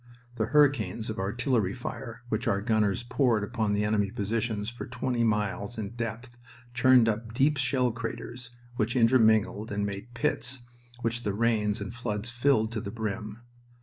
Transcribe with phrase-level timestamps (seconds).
[0.33, 5.23] The hurricanes of artillery fire which our gunners poured upon the enemy positions for twenty
[5.23, 6.37] miles in depth
[6.73, 10.63] churned up deep shell craters which intermingled and made pits
[11.01, 13.41] which the rains and floods filled to the brim.